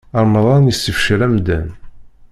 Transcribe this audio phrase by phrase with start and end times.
[0.23, 1.67] Remḍan yessefcal amdan.